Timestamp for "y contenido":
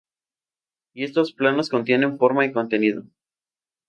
2.43-3.03